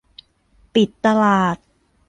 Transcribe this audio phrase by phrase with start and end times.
[0.73, 1.57] ปิดตลาด